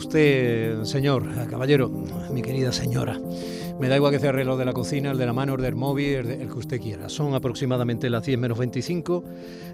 Usted, 0.00 0.82
señor, 0.84 1.26
caballero, 1.50 1.90
mi 2.32 2.40
querida 2.40 2.72
señora. 2.72 3.20
Me 3.78 3.86
da 3.86 3.96
igual 3.96 4.12
que 4.12 4.18
sea 4.18 4.30
el 4.30 4.56
de 4.56 4.64
la 4.64 4.72
cocina, 4.72 5.10
el 5.10 5.18
de 5.18 5.26
la 5.26 5.34
mano, 5.34 5.56
el 5.56 5.60
del 5.60 5.76
móvil, 5.76 6.14
el, 6.14 6.30
el, 6.30 6.48
que 6.48 6.58
usted 6.58 6.80
quiera. 6.80 7.10
Son 7.10 7.34
aproximadamente 7.34 8.08
las 8.08 8.24
10 8.24 8.38
menos 8.38 8.56
25 8.56 9.22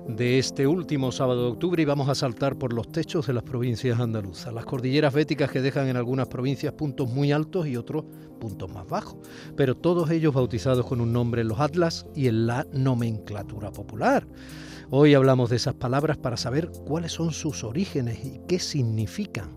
de 0.08 0.40
este 0.40 0.66
último 0.66 1.12
sábado 1.12 1.44
de 1.44 1.50
octubre 1.52 1.80
y 1.80 1.84
vamos 1.84 2.08
a 2.08 2.16
saltar 2.16 2.56
por 2.56 2.72
los 2.72 2.90
techos 2.90 3.28
de 3.28 3.34
las 3.34 3.44
provincias 3.44 4.00
andaluzas. 4.00 4.52
Las 4.52 4.64
cordilleras 4.64 5.14
béticas 5.14 5.48
que 5.48 5.60
dejan 5.60 5.86
en 5.86 5.96
algunas 5.96 6.26
provincias 6.26 6.72
puntos 6.72 7.08
muy 7.08 7.30
altos 7.30 7.68
y 7.68 7.76
otros 7.76 8.04
puntos 8.40 8.68
más 8.68 8.88
bajos. 8.88 9.18
Pero 9.56 9.76
todos 9.76 10.10
ellos 10.10 10.34
bautizados 10.34 10.86
con 10.86 11.00
un 11.00 11.12
nombre 11.12 11.42
en 11.42 11.48
los 11.48 11.60
atlas 11.60 12.04
y 12.16 12.26
en 12.26 12.48
la 12.48 12.66
nomenclatura 12.72 13.70
popular. 13.70 14.26
Hoy 14.90 15.14
hablamos 15.14 15.50
de 15.50 15.56
esas 15.56 15.74
palabras 15.74 16.16
para 16.16 16.36
saber 16.36 16.68
cuáles 16.84 17.12
son 17.12 17.30
sus 17.30 17.62
orígenes 17.62 18.24
y 18.24 18.40
qué 18.48 18.58
significan. 18.58 19.50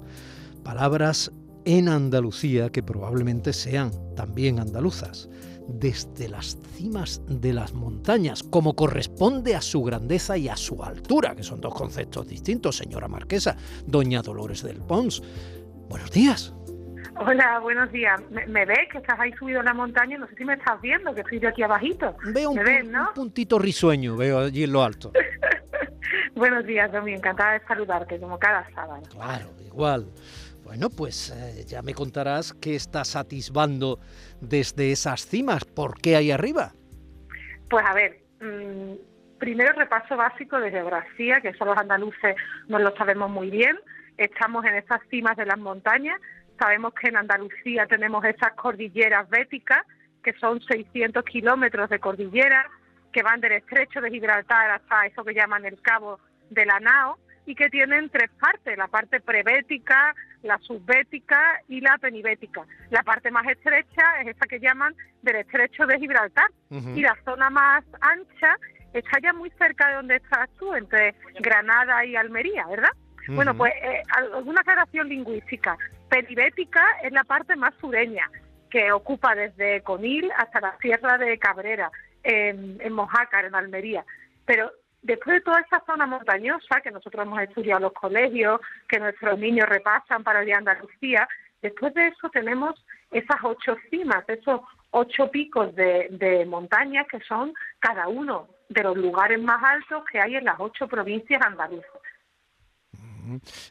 Palabras 0.64 1.32
en 1.66 1.90
Andalucía 1.90 2.70
que 2.70 2.84
probablemente 2.84 3.54
sean 3.54 3.92
también 4.16 4.60
andaluzas, 4.60 5.30
desde 5.68 6.30
las 6.30 6.58
cimas 6.76 7.22
de 7.28 7.54
las 7.54 7.74
montañas, 7.74 8.42
como 8.44 8.76
corresponde 8.76 9.56
a 9.56 9.62
su 9.62 9.84
grandeza 9.84 10.38
y 10.38 10.50
a 10.50 10.56
su 10.56 10.84
altura, 10.84 11.36
que 11.36 11.44
son 11.44 11.62
dos 11.62 11.76
conceptos 11.76 12.28
distintos, 12.28 12.78
señora 12.78 13.08
marquesa, 13.08 13.56
doña 13.86 14.22
Dolores 14.22 14.64
del 14.64 14.82
Pons. 14.82 15.22
Buenos 15.90 16.12
días. 16.12 16.54
Hola, 17.22 17.60
buenos 17.60 17.92
días. 17.92 18.20
¿Me, 18.32 18.48
me 18.48 18.66
ves 18.66 18.88
que 18.92 19.00
estás 19.00 19.20
ahí 19.20 19.32
subido 19.34 19.60
en 19.60 19.66
la 19.66 19.74
montaña? 19.74 20.18
No 20.18 20.28
sé 20.28 20.36
si 20.36 20.46
me 20.46 20.54
estás 20.54 20.82
viendo, 20.82 21.14
que 21.14 21.22
estoy 21.22 21.40
yo 21.40 21.50
aquí 21.50 21.62
abajito. 21.64 22.16
Veo 22.34 22.52
un, 22.52 22.58
¿Me 22.58 22.64
ves, 22.64 22.88
no? 22.88 23.10
un 23.10 23.14
puntito 23.14 23.60
risueño, 23.60 24.16
veo 24.16 24.40
allí 24.40 24.64
en 24.64 24.72
lo 24.72 24.84
alto. 24.84 25.12
buenos 26.36 26.66
días, 26.66 26.92
Domi. 26.92 27.14
Encantada 27.14 27.54
de 27.54 27.62
saludarte, 27.68 28.20
como 28.20 28.40
cada 28.40 28.68
sábado. 28.74 29.04
Claro, 29.12 29.48
igual. 29.66 30.08
Bueno, 30.70 30.92
pues 30.96 31.32
eh, 31.32 31.66
ya 31.66 31.82
me 31.82 31.96
contarás 31.96 32.54
qué 32.54 32.76
estás 32.76 33.16
atisbando 33.16 33.98
desde 34.40 34.92
esas 34.92 35.26
cimas. 35.26 35.66
¿Por 35.66 36.00
qué 36.00 36.16
ahí 36.16 36.30
arriba? 36.30 36.74
Pues 37.72 37.84
a 37.84 37.96
ver, 37.96 38.20
mmm, 38.40 38.94
primero 39.40 39.74
repaso 39.74 40.16
básico 40.16 40.60
de 40.60 40.70
geografía, 40.70 41.42
que 41.42 41.48
eso 41.48 41.66
los 41.66 41.76
andaluces 41.76 42.36
no 42.68 42.78
lo 42.78 42.96
sabemos 42.96 43.32
muy 43.32 43.50
bien. 43.50 43.80
Estamos 44.16 44.64
en 44.64 44.76
esas 44.76 45.02
cimas 45.10 45.36
de 45.38 45.48
las 45.48 45.58
montañas. 45.58 46.22
Sabemos 46.60 46.94
que 46.94 47.10
en 47.10 47.18
Andalucía 47.18 47.88
tenemos 47.88 48.24
esas 48.24 48.54
cordilleras 48.54 49.28
béticas, 49.28 49.82
que 50.24 50.34
son 50.34 50.62
600 50.62 51.26
kilómetros 51.26 51.90
de 51.90 52.00
cordillera, 52.00 52.70
que 53.12 53.24
van 53.24 53.42
del 53.42 53.54
estrecho 53.54 54.02
de 54.02 54.12
Gibraltar 54.12 54.70
hasta 54.70 55.08
eso 55.08 55.24
que 55.24 55.34
llaman 55.34 55.66
el 55.66 55.82
Cabo 55.82 56.20
de 56.52 56.68
la 56.68 56.80
Nao, 56.80 57.18
y 57.48 57.56
que 57.56 57.72
tienen 57.72 58.12
tres 58.12 58.30
partes, 58.40 58.78
la 58.78 58.88
parte 58.88 59.20
prebética, 59.20 60.14
la 60.44 60.58
subbética 60.60 61.62
y 61.68 61.82
la 61.82 61.98
penibética. 61.98 62.66
La 62.90 63.04
parte 63.04 63.32
más 63.32 63.48
estrecha 63.48 64.22
es 64.22 64.36
esa 64.36 64.46
que 64.48 64.60
llaman 64.60 64.96
del 65.22 65.38
estrecho 65.38 65.86
de 65.86 66.00
Gibraltar 66.00 66.50
uh 66.70 66.78
-huh. 66.78 66.98
y 66.98 67.02
la 67.02 67.16
zona 67.26 67.50
más 67.50 67.84
ancha 68.02 68.58
está 68.94 69.20
ya 69.22 69.34
muy 69.34 69.50
cerca 69.52 69.88
de 69.90 69.96
donde 69.96 70.16
estás 70.16 70.50
tú, 70.58 70.74
entre 70.74 71.14
Granada 71.40 72.06
y 72.06 72.16
Almería, 72.16 72.66
¿verdad? 72.68 72.92
Uh 72.94 73.32
-huh. 73.32 73.36
Bueno, 73.36 73.56
pues 73.56 73.74
eh, 73.84 74.04
alguna 74.34 74.62
aclaración 74.62 75.10
lingüística. 75.10 75.78
Penibética 76.10 76.84
es 77.04 77.12
la 77.12 77.24
parte 77.24 77.56
más 77.56 77.74
sureña, 77.76 78.30
que 78.70 78.92
ocupa 78.92 79.36
desde 79.36 79.82
Conil 79.82 80.32
hasta 80.38 80.60
la 80.62 80.78
Sierra 80.80 81.18
de 81.18 81.38
Cabrera, 81.38 81.92
en, 82.24 82.78
en 82.82 82.94
Mojácar, 82.94 83.46
en 83.46 83.56
Almería. 83.56 84.04
Pero 84.46 84.72
Después 85.02 85.36
de 85.38 85.42
toda 85.42 85.62
esta 85.62 85.84
zona 85.86 86.06
montañosa 86.06 86.82
que 86.82 86.92
nosotros 86.92 87.26
hemos 87.26 87.42
estudiado 87.42 87.78
en 87.78 87.84
los 87.84 87.94
colegios, 87.94 88.60
que 88.88 89.00
nuestros 89.00 89.40
niños 89.40 89.68
repasan 89.68 90.24
para 90.24 90.40
el 90.40 90.46
día 90.46 90.56
de 90.56 90.70
Andalucía, 90.70 91.28
después 91.62 91.94
de 91.94 92.08
eso 92.08 92.30
tenemos 92.30 92.76
esas 93.12 93.38
ocho 93.44 93.78
cimas, 93.90 94.24
esos 94.28 94.62
ocho 94.92 95.32
picos 95.32 95.74
de, 95.76 96.08
de 96.12 96.46
montañas 96.46 97.08
que 97.08 97.20
son 97.22 97.54
cada 97.80 98.08
uno 98.08 98.50
de 98.70 98.84
los 98.84 98.98
lugares 98.98 99.42
más 99.42 99.64
altos 99.64 100.04
que 100.12 100.20
hay 100.20 100.36
en 100.36 100.46
las 100.46 100.60
ocho 100.60 100.88
provincias 100.88 101.42
andaluzas. 101.46 102.02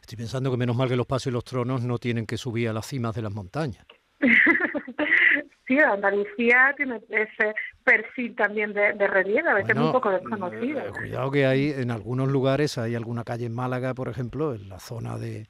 Estoy 0.01 0.17
pensando 0.17 0.51
que 0.51 0.57
menos 0.57 0.75
mal 0.75 0.87
que 0.87 0.95
los 0.95 1.05
pasos 1.05 1.27
y 1.27 1.31
los 1.31 1.43
tronos 1.43 1.83
no 1.83 1.97
tienen 1.97 2.25
que 2.25 2.37
subir 2.37 2.69
a 2.69 2.73
las 2.73 2.85
cimas 2.85 3.15
de 3.15 3.21
las 3.21 3.33
montañas. 3.33 3.85
sí, 5.67 5.79
Andalucía 5.79 6.73
tiene 6.77 7.01
ese 7.09 7.53
perfil 7.89 8.35
también 8.35 8.73
de, 8.73 8.93
de 8.93 9.07
relieve, 9.07 9.49
a 9.49 9.55
veces 9.55 9.73
bueno, 9.73 9.87
un 9.87 9.91
poco 9.91 10.11
desconocido. 10.11 10.79
Eh, 10.79 10.91
cuidado 10.91 11.31
que 11.31 11.45
hay 11.45 11.71
en 11.71 11.91
algunos 11.91 12.29
lugares, 12.29 12.77
hay 12.77 12.95
alguna 12.95 13.23
calle 13.23 13.45
en 13.45 13.53
Málaga, 13.53 13.93
por 13.95 14.09
ejemplo, 14.09 14.53
en 14.53 14.69
la 14.69 14.79
zona 14.79 15.17
de, 15.17 15.47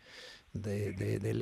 de, 0.54 0.94
de, 0.94 1.20
de, 1.20 1.34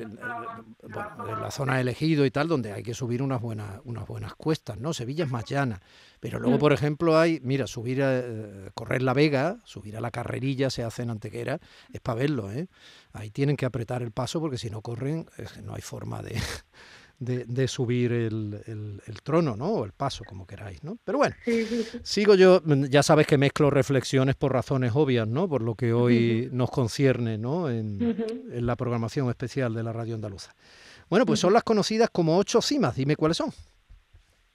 bueno, 0.82 1.26
de, 1.26 1.40
la 1.40 1.50
zona 1.50 1.80
elegido 1.80 2.26
y 2.26 2.30
tal, 2.30 2.48
donde 2.48 2.72
hay 2.72 2.82
que 2.82 2.94
subir 2.94 3.22
unas 3.22 3.40
buenas, 3.40 3.80
unas 3.84 4.06
buenas 4.08 4.34
cuestas, 4.34 4.78
¿no? 4.78 4.92
Sevilla 4.92 5.24
es 5.24 5.30
más 5.30 5.44
llana. 5.44 5.80
Pero 6.20 6.40
luego, 6.40 6.58
por 6.58 6.72
ejemplo, 6.72 7.16
hay, 7.16 7.38
mira, 7.44 7.68
subir 7.68 8.02
a 8.02 8.18
eh, 8.18 8.70
correr 8.74 9.02
la 9.02 9.14
Vega, 9.14 9.58
subir 9.62 9.96
a 9.96 10.00
la 10.00 10.10
carrerilla, 10.10 10.68
se 10.68 10.82
hace 10.82 11.02
en 11.02 11.10
Antequera, 11.10 11.60
es 11.92 12.00
para 12.00 12.18
verlo, 12.18 12.50
¿eh? 12.50 12.66
Ahí 13.12 13.30
tienen 13.30 13.56
que 13.56 13.66
apretar 13.66 14.02
el 14.02 14.10
paso 14.10 14.40
porque 14.40 14.58
si 14.58 14.68
no 14.68 14.82
corren, 14.82 15.26
no 15.62 15.74
hay 15.74 15.82
forma 15.82 16.22
de, 16.22 16.36
de, 17.18 17.44
de 17.44 17.68
subir 17.68 18.12
el, 18.12 18.62
el, 18.66 19.02
el, 19.06 19.22
trono, 19.22 19.56
¿no? 19.56 19.66
O 19.66 19.84
el 19.84 19.92
paso, 19.92 20.24
como 20.24 20.46
queráis, 20.46 20.82
¿no? 20.84 20.98
Pero 21.04 21.18
bueno, 21.18 21.34
sigo 22.02 22.34
yo, 22.34 22.62
ya 22.64 23.02
sabes 23.02 23.26
que 23.26 23.36
mezclo 23.36 23.70
reflexiones 23.70 24.36
por 24.36 24.52
razones 24.52 24.92
obvias, 24.94 25.26
¿no? 25.26 25.48
Por 25.48 25.62
lo 25.62 25.74
que 25.74 25.92
hoy 25.92 26.48
nos 26.52 26.70
concierne, 26.70 27.36
¿no? 27.38 27.68
En, 27.70 27.98
en, 28.52 28.66
la 28.66 28.76
programación 28.76 29.28
especial 29.28 29.74
de 29.74 29.82
la 29.82 29.92
radio 29.92 30.14
andaluza. 30.14 30.52
Bueno, 31.08 31.26
pues 31.26 31.40
son 31.40 31.52
las 31.52 31.64
conocidas 31.64 32.10
como 32.10 32.36
ocho 32.38 32.62
cimas, 32.62 32.94
dime 32.94 33.16
cuáles 33.16 33.38
son. 33.38 33.50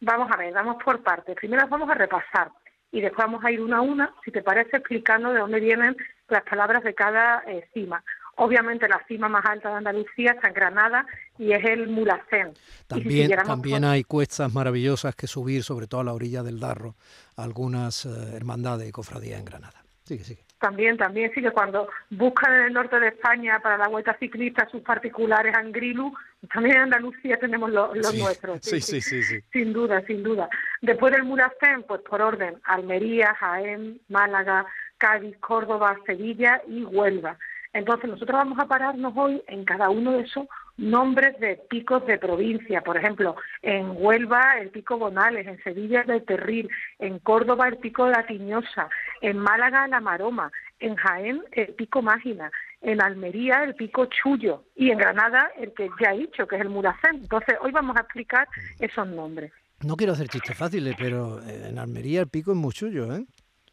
Vamos 0.01 0.29
a 0.31 0.37
ver, 0.37 0.53
vamos 0.53 0.77
por 0.83 1.01
partes. 1.01 1.35
Primero 1.35 1.67
vamos 1.67 1.89
a 1.89 1.95
repasar 1.95 2.51
y 2.91 3.01
después 3.01 3.25
vamos 3.25 3.43
a 3.43 3.51
ir 3.51 3.59
una 3.59 3.77
a 3.77 3.81
una, 3.81 4.13
si 4.23 4.31
te 4.31 4.43
parece, 4.43 4.77
explicando 4.77 5.33
de 5.33 5.39
dónde 5.39 5.59
vienen 5.59 5.97
las 6.29 6.43
palabras 6.43 6.83
de 6.83 6.93
cada 6.93 7.43
eh, 7.47 7.67
cima. 7.73 8.03
Obviamente 8.35 8.87
la 8.87 9.03
cima 9.07 9.29
más 9.29 9.45
alta 9.45 9.69
de 9.69 9.75
Andalucía 9.75 10.31
está 10.31 10.47
en 10.47 10.53
Granada 10.53 11.05
y 11.37 11.51
es 11.51 11.63
el 11.65 11.87
Mulacén. 11.87 12.53
También, 12.87 13.29
si 13.29 13.35
también 13.35 13.83
hay 13.83 14.03
cuestas 14.03 14.53
maravillosas 14.53 15.15
que 15.15 15.27
subir, 15.27 15.63
sobre 15.63 15.87
todo 15.87 16.01
a 16.01 16.03
la 16.03 16.13
orilla 16.13 16.41
del 16.41 16.59
Darro, 16.59 16.95
algunas 17.37 18.05
eh, 18.05 18.35
hermandades 18.35 18.89
y 18.89 18.91
cofradías 18.91 19.39
en 19.39 19.45
Granada. 19.45 19.83
Sigue, 20.03 20.23
sigue. 20.23 20.43
También, 20.63 20.95
también 20.97 21.29
sí 21.35 21.41
que 21.41 21.51
cuando 21.51 21.89
buscan 22.09 22.53
en 22.53 22.61
el 22.67 22.73
norte 22.73 22.97
de 22.97 23.09
España 23.09 23.59
para 23.61 23.77
la 23.77 23.89
vuelta 23.89 24.15
ciclista 24.17 24.65
sus 24.69 24.81
particulares 24.81 25.53
Angrilu, 25.55 26.13
también 26.53 26.77
en 26.77 26.83
Andalucía 26.83 27.37
tenemos 27.37 27.69
los, 27.69 27.91
sí, 28.07 28.17
nuestros. 28.17 28.59
Sí 28.61 28.79
sí, 28.79 29.01
sí 29.01 29.21
sí, 29.21 29.23
sí, 29.23 29.43
Sin 29.51 29.73
duda, 29.73 30.01
sin 30.07 30.23
duda. 30.23 30.49
Después 30.81 31.11
del 31.11 31.23
Mulacén, 31.23 31.83
pues 31.85 31.99
por 32.01 32.21
orden, 32.21 32.61
Almería, 32.63 33.35
Jaén, 33.35 33.99
Málaga, 34.07 34.65
Cádiz, 34.97 35.37
Córdoba, 35.39 35.99
Sevilla 36.05 36.61
y 36.65 36.83
Huelva. 36.83 37.37
Entonces 37.73 38.09
nosotros 38.09 38.37
vamos 38.37 38.59
a 38.59 38.67
pararnos 38.67 39.13
hoy 39.15 39.41
en 39.47 39.65
cada 39.65 39.89
uno 39.89 40.11
de 40.11 40.21
esos 40.21 40.47
nombres 40.77 41.39
de 41.39 41.57
picos 41.69 42.05
de 42.05 42.19
provincia. 42.19 42.81
Por 42.81 42.97
ejemplo, 42.97 43.35
en 43.61 43.93
Huelva 43.95 44.59
el 44.59 44.69
pico 44.69 44.97
Bonales, 44.97 45.47
en 45.47 45.61
Sevilla 45.63 46.01
el 46.01 46.07
de 46.07 46.21
Terril, 46.21 46.69
en 46.99 47.19
Córdoba 47.19 47.67
el 47.67 47.77
pico 47.77 48.05
de 48.05 48.11
la 48.11 48.25
Tiñosa, 48.25 48.89
en 49.21 49.37
Málaga 49.37 49.87
la 49.87 49.99
Maroma, 49.99 50.51
en 50.79 50.95
Jaén 50.95 51.43
el 51.51 51.73
pico 51.73 52.01
Mágina, 52.01 52.51
en 52.81 53.01
Almería 53.01 53.63
el 53.63 53.75
pico 53.75 54.05
Chullo 54.05 54.65
y 54.75 54.91
en 54.91 54.97
Granada 54.99 55.51
el 55.57 55.73
que 55.73 55.89
ya 55.99 56.13
he 56.13 56.19
dicho, 56.19 56.47
que 56.47 56.55
es 56.55 56.61
el 56.61 56.69
Muracén. 56.69 57.15
Entonces 57.15 57.55
hoy 57.61 57.71
vamos 57.71 57.97
a 57.97 58.01
explicar 58.01 58.47
esos 58.79 59.07
nombres. 59.07 59.51
No 59.83 59.95
quiero 59.95 60.13
hacer 60.13 60.29
chistes 60.29 60.57
fáciles, 60.57 60.95
pero 60.97 61.41
en 61.43 61.77
Almería 61.77 62.21
el 62.21 62.27
pico 62.27 62.51
es 62.51 62.57
muy 62.57 62.71
chullo, 62.71 63.13
¿eh? 63.15 63.25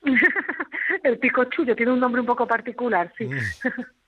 el 1.04 1.18
pico 1.18 1.44
chullo 1.44 1.74
tiene 1.76 1.92
un 1.92 2.00
nombre 2.00 2.20
un 2.20 2.26
poco 2.26 2.46
particular, 2.46 3.12
sí. 3.16 3.28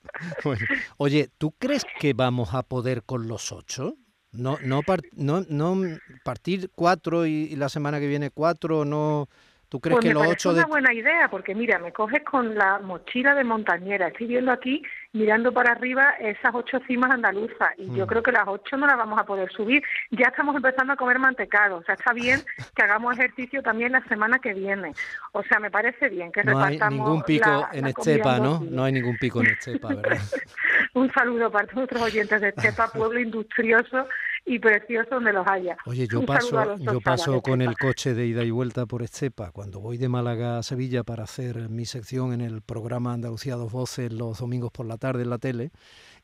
Bueno, 0.43 0.61
oye, 0.97 1.29
¿tú 1.37 1.51
crees 1.57 1.85
que 1.99 2.13
vamos 2.13 2.53
a 2.53 2.61
poder 2.61 3.03
con 3.03 3.27
los 3.27 3.51
ocho? 3.51 3.95
No, 4.31 4.57
no, 4.63 4.81
part, 4.81 5.05
no, 5.15 5.43
no 5.47 5.75
partir 6.23 6.69
cuatro 6.75 7.25
y, 7.25 7.47
y, 7.51 7.55
la 7.55 7.69
semana 7.69 7.99
que 7.99 8.07
viene 8.07 8.29
cuatro, 8.29 8.83
no. 8.83 9.29
¿Tú 9.69 9.79
crees 9.79 9.95
pues 9.95 10.03
que 10.03 10.07
me 10.09 10.13
los 10.13 10.23
parece 10.23 10.49
ocho 10.49 10.51
una 10.51 10.61
de... 10.61 10.67
buena 10.67 10.93
idea, 10.93 11.29
porque 11.31 11.55
mira, 11.55 11.79
me 11.79 11.93
coges 11.93 12.23
con 12.23 12.53
la 12.53 12.79
mochila 12.79 13.33
de 13.33 13.43
montañera. 13.43 14.09
Estoy 14.09 14.27
viendo 14.27 14.51
aquí 14.51 14.83
mirando 15.13 15.53
para 15.53 15.71
arriba 15.71 16.15
esas 16.19 16.53
ocho 16.53 16.79
cimas 16.87 17.11
andaluzas 17.11 17.69
y 17.77 17.85
yo 17.95 18.05
mm. 18.05 18.07
creo 18.07 18.23
que 18.23 18.31
las 18.31 18.47
ocho 18.47 18.75
no 18.77 18.87
las 18.87 18.97
vamos 18.97 19.19
a 19.19 19.23
poder 19.23 19.51
subir. 19.51 19.83
Ya 20.09 20.27
estamos 20.27 20.55
empezando 20.55 20.93
a 20.93 20.95
comer 20.95 21.19
mantecado, 21.19 21.77
o 21.77 21.83
sea, 21.83 21.95
está 21.95 22.13
bien 22.13 22.41
que 22.75 22.83
hagamos 22.83 23.13
ejercicio 23.13 23.61
también 23.61 23.91
la 23.91 24.03
semana 24.05 24.39
que 24.39 24.53
viene. 24.53 24.93
O 25.31 25.43
sea, 25.43 25.59
me 25.59 25.69
parece 25.69 26.09
bien 26.09 26.31
que 26.31 26.43
no 26.43 26.59
hay 26.63 26.79
ningún 26.89 27.21
pico 27.21 27.67
en 27.71 27.87
Estepa, 27.87 28.39
¿no? 28.39 28.59
No 28.59 28.83
hay 28.83 28.93
ningún 28.93 29.17
pico 29.17 29.41
en 29.41 29.47
Estepa, 29.47 29.89
¿verdad? 29.89 30.17
Un 30.95 31.11
saludo 31.11 31.51
para 31.51 31.65
todos 31.65 31.77
nuestros 31.77 32.01
oyentes 32.01 32.41
de 32.41 32.49
Estepa, 32.49 32.87
pueblo 32.93 33.19
industrioso 33.19 34.07
y 34.45 34.59
precioso 34.59 35.15
donde 35.15 35.31
los 35.31 35.47
haya. 35.47 35.77
Oye, 35.85 36.07
yo 36.07 36.25
paso, 36.25 36.75
yo 36.77 36.99
paso 36.99 37.41
con 37.41 37.61
el 37.61 37.77
coche 37.77 38.13
de 38.13 38.27
ida 38.27 38.43
y 38.43 38.51
vuelta 38.51 38.85
por 38.85 39.01
Estepa 39.01 39.51
cuando 39.51 39.79
voy 39.79 39.97
de 39.97 40.09
Málaga 40.09 40.57
a 40.57 40.63
Sevilla 40.63 41.03
para 41.03 41.23
hacer 41.23 41.69
mi 41.69 41.85
sección 41.85 42.33
en 42.33 42.41
el 42.41 42.61
programa 42.61 43.13
Andalucía 43.13 43.55
Dos 43.55 43.71
Voces 43.71 44.11
los 44.11 44.39
domingos 44.39 44.71
por 44.71 44.85
la 44.85 44.97
tarde 44.97 45.23
en 45.23 45.29
la 45.29 45.37
tele 45.37 45.71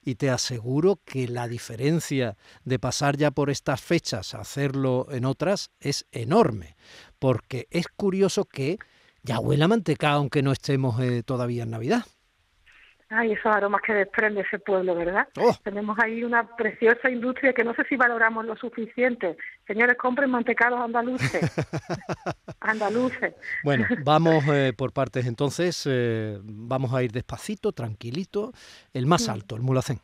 y 0.03 0.15
te 0.15 0.29
aseguro 0.29 0.99
que 1.05 1.27
la 1.27 1.47
diferencia 1.47 2.35
de 2.63 2.79
pasar 2.79 3.17
ya 3.17 3.31
por 3.31 3.49
estas 3.49 3.81
fechas 3.81 4.33
a 4.33 4.41
hacerlo 4.41 5.07
en 5.11 5.25
otras 5.25 5.71
es 5.79 6.05
enorme, 6.11 6.75
porque 7.19 7.67
es 7.71 7.87
curioso 7.87 8.45
que 8.45 8.79
ya 9.23 9.39
huela 9.39 9.67
manteca 9.67 10.11
aunque 10.11 10.41
no 10.41 10.51
estemos 10.51 10.99
eh, 10.99 11.23
todavía 11.23 11.63
en 11.63 11.71
Navidad. 11.71 12.05
Ay, 13.11 13.31
esos 13.31 13.47
aromas 13.47 13.81
que 13.81 13.93
desprende 13.93 14.41
ese 14.41 14.59
pueblo, 14.59 14.93
¿verdad? 14.93 15.27
Oh. 15.39 15.51
Tenemos 15.63 15.97
ahí 15.99 16.23
una 16.23 16.55
preciosa 16.55 17.09
industria 17.09 17.53
que 17.53 17.63
no 17.63 17.73
sé 17.73 17.83
si 17.85 17.95
valoramos 17.95 18.45
lo 18.45 18.55
suficiente. 18.55 19.35
Señores, 19.65 19.97
compren 19.97 20.29
mantecados 20.29 20.79
andaluces. 20.79 21.41
andaluces. 22.59 23.33
Bueno, 23.63 23.87
vamos 24.05 24.43
eh, 24.47 24.73
por 24.77 24.93
partes 24.93 25.25
entonces. 25.25 25.87
Eh, 25.89 26.37
vamos 26.43 26.93
a 26.93 27.01
ir 27.01 27.11
despacito, 27.11 27.71
tranquilito. 27.71 28.51
El 28.93 29.07
más 29.07 29.27
alto, 29.27 29.55
el 29.55 29.63
Mulacén. 29.63 29.97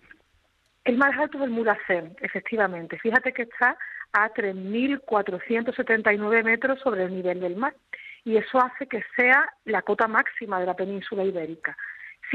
El 0.84 0.98
más 0.98 1.16
alto 1.16 1.38
es 1.38 1.44
el 1.44 1.52
Mulacén, 1.52 2.16
efectivamente. 2.22 2.98
Fíjate 2.98 3.34
que 3.34 3.44
está 3.44 3.78
a 4.14 4.34
3.479 4.34 6.44
metros 6.44 6.80
sobre 6.80 7.04
el 7.04 7.16
nivel 7.16 7.40
del 7.40 7.56
mar. 7.56 7.76
Y 8.24 8.38
eso 8.38 8.58
hace 8.58 8.88
que 8.88 9.04
sea 9.16 9.48
la 9.66 9.84
cota 9.84 10.08
máxima 10.08 10.60
de 10.60 10.66
la 10.66 10.74
península 10.74 11.24
ibérica. 11.24 11.78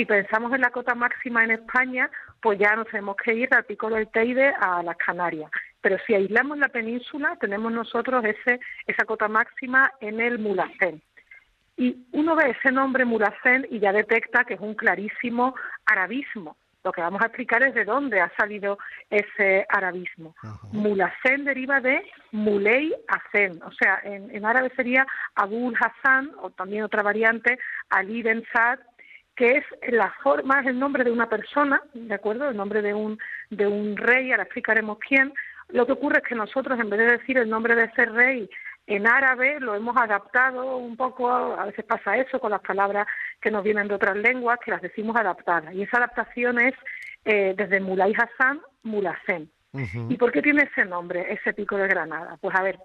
Si 0.01 0.07
pensamos 0.07 0.51
en 0.55 0.63
la 0.63 0.71
cota 0.71 0.95
máxima 0.95 1.45
en 1.45 1.51
España, 1.51 2.09
pues 2.41 2.59
ya 2.59 2.75
nos 2.75 2.87
tenemos 2.87 3.17
que 3.19 3.35
ir 3.35 3.55
al 3.55 3.67
pico 3.67 3.91
del 3.91 4.09
Teide 4.09 4.49
a 4.59 4.83
las 4.83 4.97
Canarias. 4.97 5.51
Pero 5.83 5.99
si 6.07 6.15
aislamos 6.15 6.57
la 6.57 6.69
península, 6.69 7.37
tenemos 7.39 7.71
nosotros 7.71 8.25
ese, 8.25 8.61
esa 8.87 9.05
cota 9.05 9.29
máxima 9.29 9.93
en 10.01 10.23
el 10.23 10.39
Mulacén. 10.39 11.03
Y 11.77 12.07
uno 12.13 12.35
ve 12.35 12.57
ese 12.59 12.73
nombre 12.73 13.05
Mulacén 13.05 13.67
y 13.69 13.79
ya 13.79 13.93
detecta 13.93 14.45
que 14.45 14.55
es 14.55 14.61
un 14.61 14.75
clarísimo 14.75 15.55
arabismo. 15.85 16.57
Lo 16.83 16.93
que 16.93 17.03
vamos 17.03 17.21
a 17.21 17.27
explicar 17.27 17.63
es 17.63 17.75
de 17.75 17.85
dónde 17.85 18.23
ha 18.23 18.33
salido 18.39 18.79
ese 19.11 19.67
arabismo. 19.69 20.35
Mulacén 20.73 21.45
deriva 21.45 21.79
de 21.81 22.11
Muley 22.33 22.95
Hacen, 23.07 23.63
o 23.63 23.73
sea, 23.73 24.01
en, 24.03 24.35
en, 24.35 24.47
árabe 24.47 24.73
sería 24.75 25.07
Abul 25.35 25.77
Hassan, 25.79 26.33
o 26.41 26.49
también 26.49 26.85
otra 26.85 27.03
variante, 27.03 27.59
Ali 27.91 28.23
Ben 28.23 28.43
Saad, 28.51 28.79
que 29.41 29.57
es 29.57 29.65
la 29.91 30.13
forma, 30.23 30.61
es 30.61 30.67
el 30.67 30.79
nombre 30.79 31.03
de 31.03 31.11
una 31.11 31.27
persona, 31.27 31.81
¿de 31.95 32.15
acuerdo? 32.15 32.51
El 32.51 32.59
nombre 32.59 32.83
de 32.83 32.93
un, 32.93 33.19
de 33.49 33.67
un 33.67 33.97
rey, 33.97 34.31
ahora 34.31 34.43
explicaremos 34.43 34.99
quién. 34.99 35.33
Lo 35.71 35.87
que 35.87 35.93
ocurre 35.93 36.19
es 36.19 36.25
que 36.25 36.35
nosotros, 36.35 36.79
en 36.79 36.91
vez 36.91 36.99
de 36.99 37.17
decir 37.17 37.39
el 37.39 37.49
nombre 37.49 37.75
de 37.75 37.85
ese 37.85 38.05
rey 38.05 38.51
en 38.87 39.07
árabe, 39.07 39.59
lo 39.59 39.75
hemos 39.75 39.97
adaptado 39.97 40.77
un 40.77 40.95
poco, 40.95 41.31
a 41.31 41.65
veces 41.65 41.87
pasa 41.87 42.19
eso 42.19 42.39
con 42.39 42.51
las 42.51 42.61
palabras 42.61 43.07
que 43.41 43.51
nos 43.51 43.65
vienen 43.65 43.89
de 43.89 43.95
otras 43.95 44.15
lenguas, 44.15 44.59
que 44.63 44.73
las 44.73 44.83
decimos 44.83 45.17
adaptadas. 45.17 45.73
Y 45.73 45.85
esa 45.85 45.97
adaptación 45.97 46.61
es 46.61 46.75
eh, 47.25 47.55
desde 47.57 47.81
Mulay 47.81 48.13
Hassan, 48.13 48.61
Mulacén. 48.83 49.51
¿Y 50.11 50.19
por 50.19 50.33
qué 50.33 50.43
tiene 50.43 50.69
ese 50.71 50.85
nombre, 50.85 51.33
ese 51.33 51.55
pico 51.55 51.79
de 51.79 51.89
Granada? 51.89 52.37
Pues 52.43 52.55
a 52.55 52.63
ver, 52.63 52.79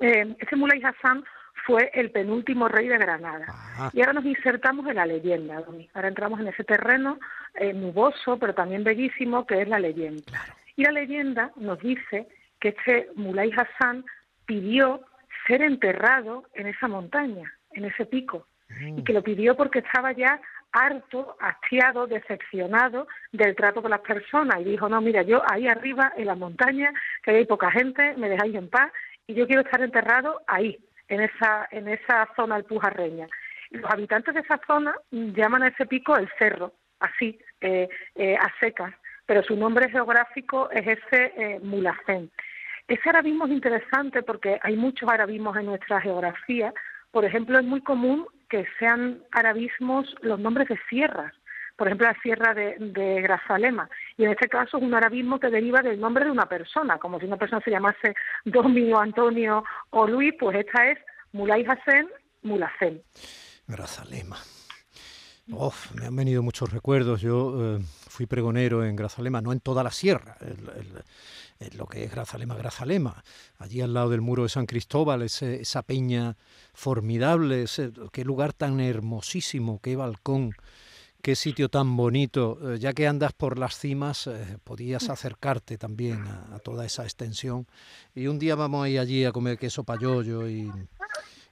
eh, 0.00 0.34
ese 0.40 0.56
Mulay 0.56 0.82
Hassan 0.82 1.22
fue 1.68 1.90
el 1.92 2.10
penúltimo 2.10 2.66
rey 2.66 2.88
de 2.88 2.96
Granada. 2.96 3.44
Y 3.92 4.00
ahora 4.00 4.14
nos 4.14 4.24
insertamos 4.24 4.86
en 4.86 4.96
la 4.96 5.04
leyenda, 5.04 5.62
Ahora 5.92 6.08
entramos 6.08 6.40
en 6.40 6.48
ese 6.48 6.64
terreno 6.64 7.20
eh, 7.54 7.74
nuboso, 7.74 8.38
pero 8.38 8.54
también 8.54 8.84
bellísimo, 8.84 9.46
que 9.46 9.60
es 9.60 9.68
la 9.68 9.78
leyenda. 9.78 10.46
Y 10.76 10.84
la 10.84 10.92
leyenda 10.92 11.52
nos 11.56 11.78
dice 11.80 12.26
que 12.58 12.68
este 12.70 13.10
Mulay 13.16 13.52
Hassan 13.52 14.06
pidió 14.46 15.02
ser 15.46 15.60
enterrado 15.60 16.44
en 16.54 16.68
esa 16.68 16.88
montaña, 16.88 17.52
en 17.72 17.84
ese 17.84 18.06
pico, 18.06 18.46
y 18.80 19.04
que 19.04 19.12
lo 19.12 19.22
pidió 19.22 19.54
porque 19.54 19.80
estaba 19.80 20.12
ya 20.12 20.40
harto, 20.72 21.36
hastiado, 21.38 22.06
decepcionado 22.06 23.08
del 23.30 23.54
trato 23.54 23.82
con 23.82 23.90
las 23.90 24.00
personas. 24.00 24.62
Y 24.62 24.64
dijo, 24.64 24.88
no, 24.88 25.02
mira, 25.02 25.20
yo 25.20 25.42
ahí 25.50 25.68
arriba 25.68 26.14
en 26.16 26.28
la 26.28 26.34
montaña, 26.34 26.94
que 27.22 27.32
hay 27.32 27.44
poca 27.44 27.70
gente, 27.70 28.14
me 28.16 28.30
dejáis 28.30 28.54
en 28.54 28.70
paz 28.70 28.90
y 29.26 29.34
yo 29.34 29.46
quiero 29.46 29.60
estar 29.60 29.82
enterrado 29.82 30.40
ahí, 30.46 30.78
en 31.08 31.20
esa, 31.20 31.68
en 31.70 31.88
esa 31.88 32.28
zona 32.36 32.56
alpujarreña. 32.56 33.26
Los 33.70 33.90
habitantes 33.90 34.34
de 34.34 34.40
esa 34.40 34.60
zona 34.66 34.94
llaman 35.10 35.62
a 35.62 35.68
ese 35.68 35.86
pico 35.86 36.16
el 36.16 36.28
cerro, 36.38 36.72
así, 37.00 37.38
eh, 37.60 37.88
eh, 38.14 38.36
a 38.36 38.48
secas, 38.60 38.94
pero 39.26 39.42
su 39.42 39.56
nombre 39.56 39.90
geográfico 39.90 40.70
es 40.70 40.86
ese 40.86 41.32
eh, 41.36 41.60
Mulacén. 41.62 42.30
Ese 42.86 43.10
arabismo 43.10 43.44
es 43.44 43.52
interesante 43.52 44.22
porque 44.22 44.58
hay 44.62 44.76
muchos 44.76 45.10
arabismos 45.10 45.56
en 45.58 45.66
nuestra 45.66 46.00
geografía. 46.00 46.72
Por 47.10 47.24
ejemplo, 47.24 47.58
es 47.58 47.64
muy 47.64 47.82
común 47.82 48.26
que 48.48 48.66
sean 48.78 49.22
arabismos 49.32 50.14
los 50.22 50.40
nombres 50.40 50.68
de 50.68 50.78
sierras 50.88 51.34
por 51.78 51.86
ejemplo, 51.86 52.08
la 52.08 52.20
sierra 52.20 52.54
de, 52.54 53.22
Grazalema. 53.22 53.88
Y 54.18 54.24
en 54.24 54.32
este 54.32 54.48
caso 54.48 54.76
es 54.76 54.82
un 54.82 54.92
arabismo 54.92 55.38
que 55.38 55.48
deriva 55.48 55.80
del 55.80 56.00
nombre 56.00 56.24
de 56.24 56.32
una 56.32 56.46
persona, 56.46 56.98
como 56.98 57.20
si 57.20 57.26
una 57.26 57.36
persona 57.36 57.62
se 57.64 57.70
llamase 57.70 58.14
Domingo, 58.44 58.98
Antonio 58.98 59.62
o 59.90 60.08
Luis, 60.08 60.34
pues 60.38 60.58
esta 60.58 60.90
es 60.90 60.98
Mulay 61.32 61.64
Hassan 61.64 62.08
Mulacén. 62.42 63.00
Grazalema. 63.68 64.36
me 65.94 66.06
han 66.06 66.16
venido 66.16 66.42
muchos 66.42 66.72
recuerdos. 66.72 67.20
Yo 67.20 67.76
eh, 67.76 67.78
fui 68.08 68.26
pregonero 68.26 68.84
en 68.84 68.96
Grazalema, 68.96 69.40
no 69.40 69.52
en 69.52 69.60
toda 69.60 69.84
la 69.84 69.92
sierra, 69.92 70.36
lo 71.76 71.86
que 71.86 72.02
es 72.02 72.10
Grazalema, 72.10 72.56
Grazalema. 72.56 73.22
Allí 73.58 73.80
al 73.82 73.94
lado 73.94 74.10
del 74.10 74.20
muro 74.20 74.42
de 74.42 74.48
San 74.48 74.66
Cristóbal, 74.66 75.22
esa 75.22 75.82
peña 75.82 76.36
formidable, 76.74 77.62
ese, 77.62 77.92
qué 78.12 78.24
lugar 78.24 78.52
tan 78.52 78.80
hermosísimo, 78.80 79.80
qué 79.80 79.94
balcón 79.94 80.54
qué 81.22 81.34
sitio 81.34 81.68
tan 81.68 81.96
bonito. 81.96 82.58
Eh, 82.62 82.78
ya 82.78 82.92
que 82.92 83.06
andas 83.06 83.32
por 83.32 83.58
las 83.58 83.78
cimas, 83.78 84.26
eh, 84.26 84.58
podías 84.64 85.08
acercarte 85.08 85.78
también 85.78 86.24
a, 86.26 86.58
toda 86.60 86.84
esa 86.84 87.04
extensión. 87.04 87.66
Y 88.14 88.26
un 88.26 88.38
día 88.38 88.54
vamos 88.54 88.84
a 88.84 88.88
ir 88.88 88.98
allí 88.98 89.24
a 89.24 89.32
comer 89.32 89.58
queso 89.58 89.84
payollo 89.84 90.48
y, 90.48 90.70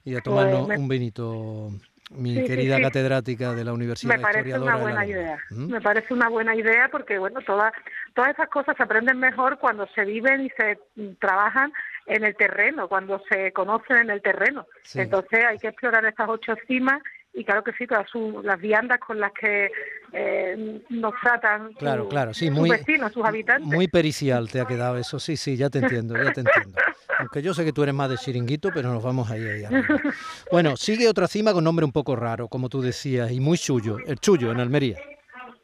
y 0.04 0.14
a 0.14 0.20
tomarnos 0.20 0.66
pues 0.66 0.78
un 0.78 0.88
vinito. 0.88 1.70
Mi 2.11 2.44
querida 2.44 2.80
catedrática 2.80 3.52
de 3.52 3.64
la 3.64 3.73
Universidad 3.73 4.14
Me 4.16 4.23
parece 4.23 4.56
una 4.56 4.76
buena 4.76 5.04
idea. 5.04 5.38
¿Mm? 5.50 5.73
Me 5.73 5.80
parece 5.80 6.14
una 6.14 6.28
buena 6.28 6.54
idea 6.54 6.88
porque, 6.88 7.18
bueno, 7.18 7.40
todas, 7.40 7.73
todas 8.14 8.30
esas 8.30 8.49
cosas 8.49 8.76
se 8.76 8.85
aprenden 8.85 9.18
mejor 9.18 9.58
cuando 9.58 9.88
se 9.88 10.04
viven 10.04 10.46
y 10.46 10.50
se 10.50 10.78
trabajan 11.18 11.73
en 12.06 12.25
el 12.25 12.37
terreno, 12.37 12.88
cuando 12.88 13.20
se 13.28 13.52
conocen 13.52 13.96
en 13.96 14.11
el 14.11 14.23
terreno. 14.23 14.68
Entonces 14.94 15.44
hay 15.44 15.58
que 15.58 15.66
explorar 15.66 16.04
estas 16.06 16.28
ocho 16.28 16.54
cimas 16.68 17.02
y 17.36 17.44
claro 17.44 17.62
que 17.62 17.72
sí, 17.74 17.86
todas 17.86 18.08
las 18.42 18.58
viandas 18.58 18.98
con 18.98 19.20
las 19.20 19.30
que 19.32 19.70
eh, 20.12 20.82
nos 20.88 21.12
tratan 21.20 21.74
claro, 21.74 22.08
claro, 22.08 22.32
sí, 22.32 22.50
muy, 22.50 22.70
sus 22.70 22.78
vecinos, 22.78 23.12
sus 23.12 23.24
habitantes. 23.24 23.66
Muy 23.66 23.88
pericial 23.88 24.50
te 24.50 24.58
ha 24.58 24.64
quedado 24.64 24.96
eso, 24.96 25.18
sí, 25.18 25.36
sí, 25.36 25.54
ya 25.54 25.68
te 25.68 25.80
entiendo, 25.80 26.16
ya 26.16 26.32
te 26.32 26.40
entiendo. 26.40 26.80
Aunque 27.18 27.42
yo 27.42 27.52
sé 27.52 27.62
que 27.64 27.74
tú 27.74 27.82
eres 27.82 27.94
más 27.94 28.08
de 28.08 28.16
chiringuito, 28.16 28.70
pero 28.74 28.90
nos 28.90 29.02
vamos 29.02 29.30
ahí, 29.30 29.42
ahí 29.42 29.64
Bueno, 30.50 30.76
sigue 30.78 31.08
otra 31.08 31.26
cima 31.26 31.52
con 31.52 31.62
nombre 31.62 31.84
un 31.84 31.92
poco 31.92 32.16
raro, 32.16 32.48
como 32.48 32.70
tú 32.70 32.80
decías, 32.80 33.30
y 33.30 33.38
muy 33.38 33.58
chullo, 33.58 33.98
el 34.06 34.18
chullo 34.18 34.50
en 34.50 34.60
Almería. 34.60 34.98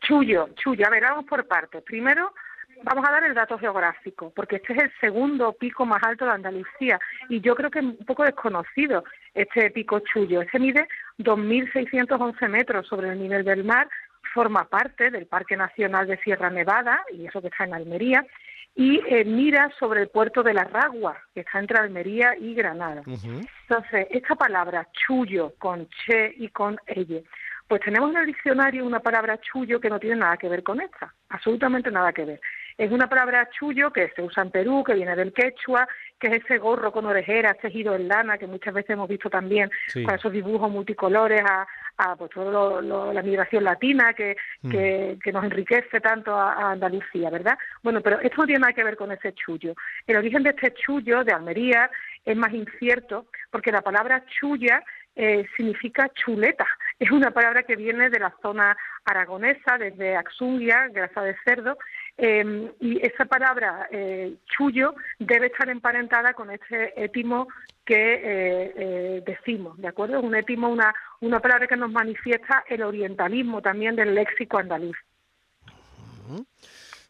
Chullo, 0.02 0.50
chullo, 0.54 0.86
a 0.86 0.90
ver, 0.90 1.02
vamos 1.04 1.24
por 1.24 1.46
partes. 1.46 1.82
Primero, 1.84 2.34
vamos 2.82 3.08
a 3.08 3.12
dar 3.12 3.24
el 3.24 3.34
dato 3.34 3.58
geográfico, 3.58 4.30
porque 4.36 4.56
este 4.56 4.74
es 4.74 4.82
el 4.82 4.92
segundo 5.00 5.52
pico 5.54 5.86
más 5.86 6.02
alto 6.02 6.26
de 6.26 6.32
Andalucía 6.32 7.00
y 7.30 7.40
yo 7.40 7.54
creo 7.54 7.70
que 7.70 7.78
es 7.78 7.84
un 7.84 7.96
poco 8.04 8.24
desconocido 8.24 9.04
este 9.34 9.70
pico 9.70 10.00
Chullo. 10.00 10.42
Este 10.42 10.58
mide 10.58 10.88
2.611 11.18 12.48
metros 12.48 12.86
sobre 12.86 13.10
el 13.10 13.20
nivel 13.20 13.44
del 13.44 13.64
mar, 13.64 13.88
forma 14.34 14.64
parte 14.64 15.10
del 15.10 15.26
Parque 15.26 15.56
Nacional 15.56 16.06
de 16.06 16.18
Sierra 16.18 16.50
Nevada, 16.50 17.02
y 17.12 17.26
eso 17.26 17.40
que 17.40 17.48
está 17.48 17.64
en 17.64 17.74
Almería, 17.74 18.26
y 18.74 19.00
eh, 19.06 19.24
mira 19.24 19.70
sobre 19.78 20.02
el 20.02 20.08
puerto 20.08 20.42
de 20.42 20.54
la 20.54 20.64
Ragua, 20.64 21.18
que 21.34 21.40
está 21.40 21.58
entre 21.58 21.78
Almería 21.78 22.34
y 22.38 22.54
Granada. 22.54 23.02
Entonces, 23.06 24.06
esta 24.10 24.34
palabra 24.34 24.88
chullo 24.92 25.54
con 25.58 25.88
che 25.88 26.34
y 26.38 26.48
con 26.48 26.78
elle, 26.86 27.24
pues 27.68 27.82
tenemos 27.82 28.10
en 28.10 28.18
el 28.18 28.26
diccionario 28.26 28.84
una 28.84 29.00
palabra 29.00 29.38
chullo 29.40 29.80
que 29.80 29.90
no 29.90 29.98
tiene 29.98 30.16
nada 30.16 30.36
que 30.36 30.48
ver 30.48 30.62
con 30.62 30.80
esta, 30.80 31.14
absolutamente 31.28 31.90
nada 31.90 32.12
que 32.12 32.24
ver. 32.24 32.40
Es 32.78 32.90
una 32.90 33.08
palabra 33.08 33.48
chullo 33.50 33.92
que 33.92 34.10
se 34.16 34.22
usa 34.22 34.42
en 34.42 34.50
Perú, 34.50 34.82
que 34.84 34.94
viene 34.94 35.14
del 35.14 35.32
quechua, 35.32 35.86
que 36.22 36.28
es 36.28 36.44
ese 36.44 36.58
gorro 36.58 36.92
con 36.92 37.04
orejeras 37.04 37.58
tejido 37.58 37.96
en 37.96 38.06
lana 38.06 38.38
que 38.38 38.46
muchas 38.46 38.72
veces 38.72 38.90
hemos 38.90 39.08
visto 39.08 39.28
también 39.28 39.68
con 39.92 40.14
esos 40.14 40.32
dibujos 40.32 40.70
multicolores 40.70 41.42
a, 41.44 41.66
a 41.96 42.14
pues, 42.14 42.30
todo 42.30 42.80
la 43.12 43.22
migración 43.22 43.64
latina 43.64 44.14
que, 44.14 44.36
mm. 44.62 44.70
que, 45.18 45.32
nos 45.32 45.42
enriquece 45.42 46.00
tanto 46.00 46.32
a, 46.32 46.70
Andalucía, 46.70 47.28
¿verdad? 47.28 47.58
Bueno, 47.82 48.00
pero 48.02 48.20
esto 48.20 48.36
no 48.36 48.46
tiene 48.46 48.60
nada 48.60 48.72
que 48.72 48.84
ver 48.84 48.96
con 48.96 49.10
ese 49.10 49.32
chullo. 49.34 49.74
El 50.06 50.16
origen 50.16 50.44
de 50.44 50.50
este 50.50 50.72
chullo 50.74 51.24
de 51.24 51.32
Almería 51.32 51.90
es 52.24 52.36
más 52.36 52.54
incierto 52.54 53.26
porque 53.50 53.72
la 53.72 53.82
palabra 53.82 54.24
chulla 54.26 54.84
eh, 55.16 55.44
significa 55.56 56.08
chuleta. 56.14 56.68
Es 57.00 57.10
una 57.10 57.32
palabra 57.32 57.64
que 57.64 57.74
viene 57.74 58.10
de 58.10 58.20
la 58.20 58.32
zona 58.40 58.76
aragonesa, 59.04 59.76
desde 59.76 60.14
Axungia, 60.14 60.86
grasa 60.88 61.22
de 61.22 61.36
cerdo, 61.44 61.76
em, 62.16 62.71
y 62.81 63.04
esa 63.04 63.25
palabra 63.25 63.88
eh, 63.90 64.37
chullo 64.47 64.95
debe 65.19 65.47
estar 65.47 65.69
emparentada 65.69 66.35
con 66.35 66.50
ese 66.50 66.92
étimo 66.97 67.49
que 67.85 68.21
eh, 68.25 69.23
decimos, 69.26 69.76
¿de 69.78 69.88
acuerdo? 69.88 70.21
Un 70.21 70.35
étimo, 70.35 70.69
una, 70.69 70.95
una 71.21 71.40
palabra 71.40 71.66
que 71.66 71.76
nos 71.76 71.90
manifiesta 71.90 72.64
el 72.69 72.83
orientalismo 72.83 73.61
también 73.61 73.97
del 73.97 74.14
léxico 74.14 74.59
andaluz. 74.59 74.97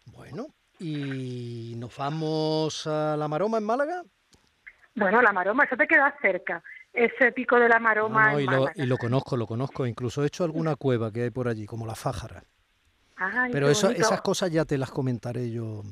Bueno, 0.06 0.46
¿y 0.78 1.74
nos 1.76 1.96
vamos 1.96 2.86
a 2.86 3.16
la 3.16 3.28
Maroma 3.28 3.58
en 3.58 3.64
Málaga? 3.64 4.02
Bueno, 4.94 5.22
la 5.22 5.32
Maroma, 5.32 5.64
eso 5.64 5.76
te 5.76 5.86
queda 5.86 6.14
cerca. 6.20 6.62
Ese 6.92 7.32
pico 7.32 7.58
de 7.58 7.68
la 7.68 7.78
Maroma. 7.78 8.40
y, 8.40 8.86
lo, 8.86 8.98
conozco, 8.98 9.36
lo 9.36 9.46
conozco. 9.46 9.86
Incluso 9.86 10.22
he 10.22 10.26
hecho 10.26 10.44
alguna 10.44 10.76
cueva 10.76 11.10
que 11.10 11.22
hay 11.22 11.30
por 11.30 11.48
allí, 11.48 11.64
como 11.64 11.86
la 11.86 11.94
Fájara. 11.94 12.44
Pero 13.50 13.68
eso, 13.68 13.90
esas 13.90 14.20
cosas 14.20 14.50
ya 14.50 14.64
te 14.64 14.78
las 14.78 14.90
comentaré 14.90 15.50
yo 15.50 15.82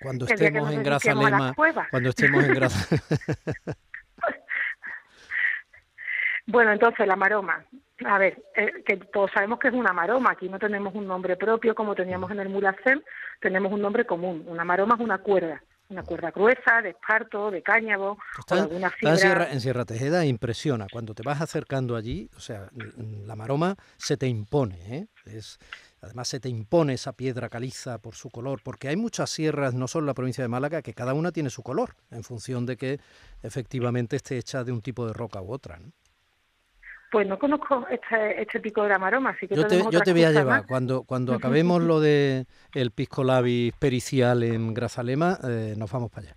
cuando 0.00 0.26
estemos 0.26 0.72
en 0.72 0.82
Grazalema. 0.82 1.54
Cuando 1.90 2.08
estemos 2.10 2.44
en 2.44 2.54
Grazalema. 2.54 3.04
bueno, 6.46 6.72
entonces 6.72 7.06
la 7.06 7.16
maroma. 7.16 7.64
A 8.06 8.18
ver, 8.18 8.42
eh, 8.56 8.82
que 8.86 8.96
todos 8.96 9.30
sabemos 9.32 9.58
que 9.58 9.68
es 9.68 9.74
una 9.74 9.92
maroma. 9.92 10.30
Aquí 10.32 10.48
no 10.48 10.58
tenemos 10.58 10.94
un 10.94 11.06
nombre 11.06 11.36
propio 11.36 11.74
como 11.74 11.94
teníamos 11.94 12.30
en 12.30 12.40
el 12.40 12.48
Mulacén, 12.48 13.02
tenemos 13.40 13.72
un 13.72 13.82
nombre 13.82 14.06
común. 14.06 14.44
Una 14.46 14.64
maroma 14.64 14.94
es 14.94 15.00
una 15.00 15.18
cuerda 15.18 15.62
una 15.90 16.04
cuerda 16.04 16.30
gruesa, 16.30 16.80
de 16.82 16.90
esparto, 16.90 17.50
de 17.50 17.62
cáñamo, 17.62 18.16
o 18.48 18.54
alguna 18.54 18.90
fibra. 18.90 19.50
En 19.50 19.60
Sierra, 19.60 19.84
Tejeda 19.84 20.24
impresiona, 20.24 20.86
cuando 20.90 21.14
te 21.14 21.22
vas 21.22 21.40
acercando 21.40 21.96
allí, 21.96 22.30
o 22.36 22.40
sea, 22.40 22.70
la 23.26 23.36
maroma 23.36 23.76
se 23.96 24.16
te 24.16 24.28
impone, 24.28 24.96
¿eh? 24.96 25.06
es, 25.26 25.58
además 26.02 26.28
se 26.28 26.40
te 26.40 26.48
impone 26.48 26.94
esa 26.94 27.12
piedra 27.12 27.48
caliza 27.48 27.98
por 27.98 28.14
su 28.14 28.30
color, 28.30 28.60
porque 28.62 28.88
hay 28.88 28.96
muchas 28.96 29.30
sierras, 29.30 29.74
no 29.74 29.88
solo 29.88 30.04
en 30.04 30.08
la 30.08 30.14
provincia 30.14 30.42
de 30.42 30.48
Málaga, 30.48 30.82
que 30.82 30.94
cada 30.94 31.14
una 31.14 31.32
tiene 31.32 31.50
su 31.50 31.62
color, 31.62 31.94
en 32.10 32.22
función 32.22 32.66
de 32.66 32.76
que 32.76 33.00
efectivamente 33.42 34.16
esté 34.16 34.38
hecha 34.38 34.64
de 34.64 34.72
un 34.72 34.82
tipo 34.82 35.06
de 35.06 35.12
roca 35.12 35.40
u 35.40 35.52
otra. 35.52 35.78
¿no? 35.78 35.92
Pues 37.10 37.26
no 37.26 37.38
conozco 37.38 37.86
este, 37.90 38.40
este 38.40 38.60
pico 38.60 38.84
de 38.84 38.90
la 38.90 38.98
maroma, 38.98 39.30
así 39.30 39.48
que 39.48 39.56
yo 39.56 39.66
te, 39.66 39.82
yo 39.90 40.00
te 40.00 40.12
voy 40.12 40.24
a 40.24 40.30
llevar. 40.30 40.64
Cuando, 40.66 41.02
cuando 41.02 41.34
acabemos 41.34 41.82
lo 41.82 42.00
de 42.00 42.46
el 42.72 42.92
pisco 42.92 43.24
labis 43.24 43.72
pericial 43.74 44.42
en 44.44 44.72
Grazalema, 44.72 45.38
eh, 45.42 45.74
nos 45.76 45.90
vamos 45.90 46.10
para 46.10 46.28
allá. 46.28 46.36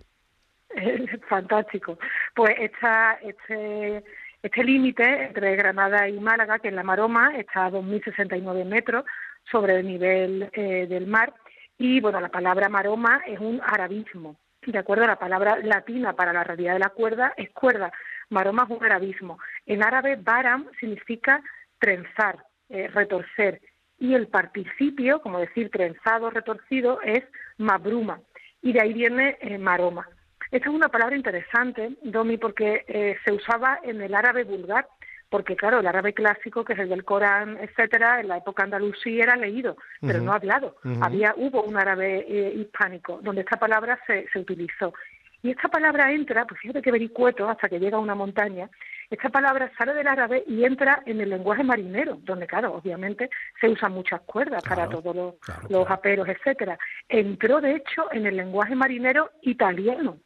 Fantástico. 1.28 1.96
Pues 2.34 2.56
esta, 2.58 3.14
este, 3.22 4.04
este 4.42 4.64
límite 4.64 5.26
entre 5.26 5.54
Granada 5.54 6.08
y 6.08 6.18
Málaga, 6.18 6.58
que 6.58 6.68
es 6.68 6.74
la 6.74 6.82
maroma, 6.82 7.36
está 7.36 7.66
a 7.66 7.70
2.069 7.70 8.64
metros 8.64 9.04
sobre 9.50 9.78
el 9.80 9.86
nivel 9.86 10.50
eh, 10.52 10.86
del 10.88 11.06
mar. 11.06 11.34
Y 11.78 12.00
bueno, 12.00 12.20
la 12.20 12.28
palabra 12.28 12.68
maroma 12.68 13.22
es 13.26 13.38
un 13.38 13.60
arabismo. 13.62 14.36
De 14.64 14.78
acuerdo, 14.78 15.06
la 15.06 15.18
palabra 15.18 15.58
latina 15.58 16.14
para 16.14 16.32
la 16.32 16.44
realidad 16.44 16.74
de 16.74 16.78
la 16.78 16.88
cuerda 16.88 17.34
es 17.36 17.50
cuerda 17.50 17.92
Maroma 18.30 18.64
es 18.64 18.70
un 18.70 18.84
arabismo. 18.84 19.38
En 19.66 19.82
árabe, 19.82 20.16
baram 20.16 20.66
significa 20.80 21.42
trenzar, 21.78 22.42
eh, 22.70 22.88
retorcer. 22.88 23.60
Y 23.98 24.14
el 24.14 24.28
participio, 24.28 25.20
como 25.20 25.38
decir 25.38 25.70
trenzado, 25.70 26.30
retorcido, 26.30 27.00
es 27.02 27.22
mabruma. 27.58 28.20
Y 28.62 28.72
de 28.72 28.80
ahí 28.80 28.94
viene 28.94 29.36
eh, 29.40 29.58
maroma. 29.58 30.08
Esta 30.50 30.70
es 30.70 30.74
una 30.74 30.88
palabra 30.88 31.16
interesante, 31.16 31.96
Domi, 32.02 32.38
porque 32.38 33.18
se 33.24 33.32
usaba 33.32 33.80
en 33.82 34.00
el 34.00 34.14
árabe 34.14 34.44
vulgar, 34.44 34.86
porque 35.34 35.56
claro, 35.56 35.80
el 35.80 35.86
árabe 35.88 36.14
clásico, 36.14 36.64
que 36.64 36.74
es 36.74 36.78
el 36.78 36.88
del 36.88 37.04
Corán, 37.04 37.58
etcétera, 37.60 38.20
en 38.20 38.28
la 38.28 38.36
época 38.36 38.62
andalusí 38.62 39.20
era 39.20 39.34
leído, 39.34 39.76
pero 40.00 40.20
no 40.20 40.32
hablado. 40.32 40.76
Había, 41.00 41.34
hubo 41.36 41.64
un 41.64 41.76
árabe 41.76 42.24
hispánico 42.54 43.18
donde 43.20 43.40
esta 43.40 43.56
palabra 43.56 43.98
se, 44.06 44.28
se 44.32 44.38
utilizó. 44.38 44.94
Y 45.42 45.50
esta 45.50 45.66
palabra 45.66 46.12
entra, 46.12 46.44
pues 46.46 46.60
fíjate 46.60 46.80
que 46.80 46.92
vericueto 46.92 47.48
hasta 47.48 47.68
que 47.68 47.80
llega 47.80 47.96
a 47.96 48.00
una 48.00 48.14
montaña, 48.14 48.70
esta 49.10 49.28
palabra 49.28 49.72
sale 49.76 49.92
del 49.92 50.06
árabe 50.06 50.44
y 50.46 50.64
entra 50.64 51.02
en 51.04 51.20
el 51.20 51.30
lenguaje 51.30 51.64
marinero, 51.64 52.16
donde 52.22 52.46
claro, 52.46 52.72
obviamente 52.74 53.28
se 53.60 53.68
usan 53.68 53.90
muchas 53.90 54.20
cuerdas 54.20 54.62
para 54.62 54.88
todos 54.88 55.16
los, 55.16 55.34
los 55.68 55.90
aperos, 55.90 56.28
etcétera. 56.28 56.78
Entró 57.08 57.60
de 57.60 57.74
hecho 57.74 58.06
en 58.12 58.26
el 58.26 58.36
lenguaje 58.36 58.76
marinero 58.76 59.32
italiano. 59.42 60.16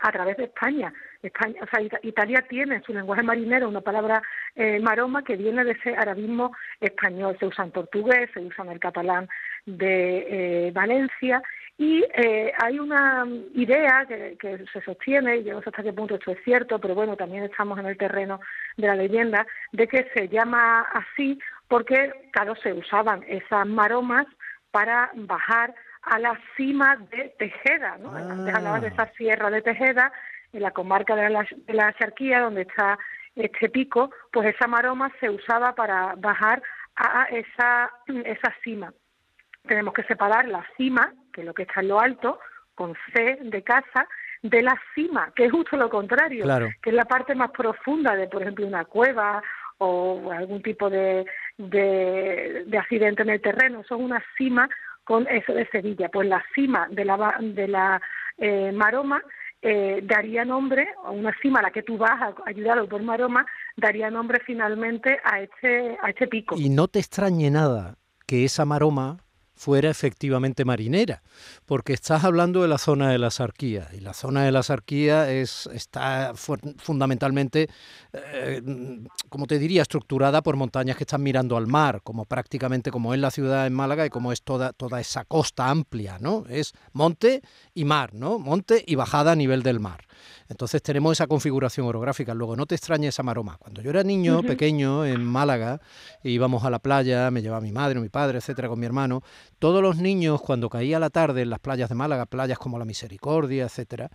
A 0.00 0.12
través 0.12 0.36
de 0.36 0.44
España. 0.44 0.92
España 1.22 1.60
o 1.62 1.66
sea, 1.66 1.80
Italia 2.02 2.44
tiene 2.48 2.76
en 2.76 2.82
su 2.82 2.92
lenguaje 2.92 3.22
marinero 3.22 3.68
una 3.68 3.80
palabra 3.80 4.22
eh, 4.54 4.80
maroma 4.80 5.22
que 5.22 5.36
viene 5.36 5.64
de 5.64 5.72
ese 5.72 5.94
arabismo 5.96 6.52
español. 6.80 7.36
Se 7.38 7.46
usa 7.46 7.64
en 7.64 7.72
portugués, 7.72 8.30
se 8.32 8.40
usa 8.40 8.64
en 8.64 8.72
el 8.72 8.80
catalán 8.80 9.28
de 9.66 10.66
eh, 10.68 10.70
Valencia 10.72 11.42
y 11.78 12.02
eh, 12.14 12.52
hay 12.58 12.78
una 12.78 13.26
idea 13.54 14.06
que, 14.06 14.64
se 14.72 14.80
sostiene, 14.80 15.38
y 15.38 15.44
yo 15.44 15.54
no 15.54 15.60
sé 15.60 15.68
hasta 15.68 15.82
qué 15.82 15.92
punto 15.92 16.14
esto 16.14 16.30
es 16.32 16.42
cierto, 16.42 16.80
pero 16.80 16.94
bueno, 16.94 17.16
también 17.16 17.44
estamos 17.44 17.78
en 17.78 17.86
el 17.86 17.98
terreno 17.98 18.40
de 18.78 18.86
la 18.86 18.94
leyenda, 18.94 19.46
de 19.72 19.86
que 19.86 20.08
se 20.14 20.28
llama 20.28 20.80
así 20.92 21.38
porque, 21.68 22.30
claro, 22.32 22.54
se 22.56 22.72
usaban 22.72 23.24
esas 23.28 23.66
maromas 23.66 24.26
para 24.70 25.10
bajar 25.14 25.74
a 26.06 26.18
la 26.18 26.38
cima 26.56 26.96
de 27.10 27.34
Tejeda, 27.38 27.98
¿no? 27.98 28.14
Antes 28.14 28.54
hablaba 28.54 28.80
de 28.80 28.88
esa 28.88 29.06
sierra 29.12 29.50
de 29.50 29.62
Tejeda, 29.62 30.12
en 30.52 30.62
la 30.62 30.70
comarca 30.70 31.14
de 31.14 31.28
la, 31.28 31.46
de 31.50 31.74
la 31.74 31.92
Charquía, 31.94 32.40
donde 32.40 32.62
está 32.62 32.98
este 33.34 33.68
pico, 33.68 34.10
pues 34.32 34.54
esa 34.54 34.66
maroma 34.66 35.12
se 35.20 35.28
usaba 35.28 35.74
para 35.74 36.14
bajar 36.16 36.62
a 36.96 37.24
esa, 37.24 37.90
esa 38.06 38.54
cima. 38.64 38.92
Tenemos 39.66 39.92
que 39.92 40.04
separar 40.04 40.46
la 40.48 40.64
cima 40.76 41.12
que 41.36 41.42
es 41.42 41.46
lo 41.46 41.52
que 41.52 41.64
está 41.64 41.80
en 41.80 41.88
lo 41.88 42.00
alto, 42.00 42.40
con 42.74 42.94
C 43.12 43.38
de 43.42 43.62
casa, 43.62 44.08
de 44.42 44.62
la 44.62 44.74
cima, 44.94 45.30
que 45.36 45.44
es 45.44 45.52
justo 45.52 45.76
lo 45.76 45.90
contrario, 45.90 46.46
que 46.82 46.90
es 46.90 46.96
la 46.96 47.04
parte 47.04 47.34
más 47.34 47.50
profunda 47.50 48.16
de, 48.16 48.26
por 48.26 48.40
ejemplo, 48.40 48.66
una 48.66 48.86
cueva 48.86 49.42
o 49.78 50.32
algún 50.32 50.62
tipo 50.62 50.88
de, 50.88 51.26
de, 51.58 52.78
accidente 52.78 53.22
en 53.22 53.30
el 53.30 53.42
terreno. 53.42 53.80
Eso 53.80 53.96
es 53.96 54.00
una 54.00 54.24
cima 54.38 54.66
con 55.06 55.26
eso 55.28 55.54
de 55.54 55.66
Sevilla. 55.68 56.10
Pues 56.10 56.28
la 56.28 56.44
cima 56.54 56.88
de 56.90 57.04
la, 57.04 57.36
de 57.40 57.68
la 57.68 58.02
eh, 58.36 58.72
maroma 58.72 59.22
eh, 59.62 60.00
daría 60.02 60.44
nombre, 60.44 60.88
una 61.10 61.32
cima 61.40 61.60
a 61.60 61.62
la 61.62 61.70
que 61.70 61.82
tú 61.82 61.96
vas 61.96 62.34
ayudado 62.44 62.86
por 62.88 63.02
maroma, 63.02 63.46
daría 63.76 64.10
nombre 64.10 64.40
finalmente 64.44 65.18
a 65.24 65.40
este, 65.40 65.96
a 66.02 66.10
este 66.10 66.26
pico. 66.26 66.56
Y 66.58 66.68
no 66.68 66.88
te 66.88 66.98
extrañe 66.98 67.50
nada 67.50 67.96
que 68.26 68.44
esa 68.44 68.64
maroma 68.64 69.18
fuera 69.56 69.90
efectivamente 69.90 70.64
marinera, 70.64 71.22
porque 71.64 71.94
estás 71.94 72.24
hablando 72.24 72.62
de 72.62 72.68
la 72.68 72.78
zona 72.78 73.10
de 73.10 73.18
la 73.18 73.30
Sarquía 73.30 73.88
y 73.92 74.00
la 74.00 74.12
zona 74.12 74.44
de 74.44 74.52
la 74.52 74.62
Sarquía 74.62 75.30
es, 75.32 75.68
está 75.72 76.34
fundamentalmente, 76.34 77.68
eh, 78.12 78.62
como 79.30 79.46
te 79.46 79.58
diría, 79.58 79.82
estructurada 79.82 80.42
por 80.42 80.56
montañas 80.56 80.96
que 80.96 81.04
están 81.04 81.22
mirando 81.22 81.56
al 81.56 81.66
mar, 81.66 82.02
como 82.04 82.26
prácticamente 82.26 82.90
como 82.90 83.14
es 83.14 83.20
la 83.20 83.30
ciudad 83.30 83.64
de 83.64 83.70
Málaga 83.70 84.04
y 84.04 84.10
como 84.10 84.30
es 84.30 84.42
toda, 84.42 84.74
toda 84.74 85.00
esa 85.00 85.24
costa 85.24 85.70
amplia, 85.70 86.18
¿no? 86.20 86.44
Es 86.50 86.74
monte 86.92 87.40
y 87.74 87.84
mar, 87.84 88.12
¿no? 88.12 88.38
Monte 88.38 88.84
y 88.86 88.94
bajada 88.94 89.32
a 89.32 89.36
nivel 89.36 89.62
del 89.62 89.80
mar. 89.80 90.04
Entonces 90.48 90.82
tenemos 90.82 91.12
esa 91.12 91.26
configuración 91.26 91.86
orográfica. 91.86 92.34
Luego, 92.34 92.56
no 92.56 92.66
te 92.66 92.74
extrañe 92.74 93.08
esa 93.08 93.22
maroma. 93.22 93.56
Cuando 93.58 93.82
yo 93.82 93.90
era 93.90 94.02
niño, 94.02 94.42
pequeño, 94.42 95.04
en 95.04 95.24
Málaga, 95.24 95.80
íbamos 96.22 96.64
a 96.64 96.70
la 96.70 96.78
playa, 96.78 97.30
me 97.30 97.42
llevaba 97.42 97.60
mi 97.60 97.72
madre, 97.72 97.98
mi 98.00 98.08
padre, 98.08 98.38
etcétera, 98.38 98.68
con 98.68 98.78
mi 98.78 98.86
hermano. 98.86 99.22
Todos 99.58 99.82
los 99.82 99.96
niños, 99.96 100.40
cuando 100.40 100.68
caía 100.68 100.98
la 100.98 101.10
tarde 101.10 101.42
en 101.42 101.50
las 101.50 101.60
playas 101.60 101.88
de 101.88 101.94
Málaga, 101.94 102.26
playas 102.26 102.58
como 102.58 102.78
la 102.78 102.84
Misericordia, 102.84 103.64
etcétera, 103.64 104.10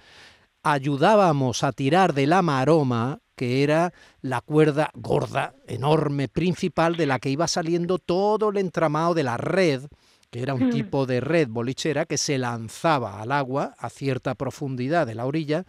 ayudábamos 0.63 1.63
a 1.63 1.71
tirar 1.71 2.13
de 2.13 2.27
la 2.27 2.41
maroma 2.41 3.19
que 3.35 3.63
era 3.63 3.91
la 4.21 4.41
cuerda 4.41 4.91
gorda, 4.93 5.55
enorme, 5.67 6.27
principal, 6.27 6.95
de 6.95 7.07
la 7.07 7.17
que 7.17 7.29
iba 7.31 7.47
saliendo 7.47 7.97
todo 7.97 8.49
el 8.49 8.57
entramado 8.57 9.13
de 9.13 9.23
la 9.23 9.37
red 9.37 9.83
que 10.29 10.41
era 10.41 10.53
un 10.53 10.67
Mm. 10.67 10.71
tipo 10.71 11.05
de 11.05 11.19
red 11.19 11.49
bolichera 11.49 12.05
que 12.05 12.17
se 12.17 12.37
lanzaba 12.37 13.21
al 13.21 13.33
agua 13.33 13.75
a 13.77 13.89
cierta 13.89 14.33
profundidad 14.33 15.05
de 15.05 15.13
la 15.13 15.25
orilla 15.25 15.65